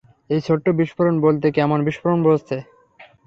[0.29, 2.57] এই ছোট্ট বিস্ফোরণ বলতে কেমন বিস্ফোরণ বোঝাচ্ছে?